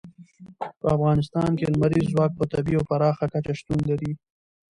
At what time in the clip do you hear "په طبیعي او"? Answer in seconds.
2.39-2.87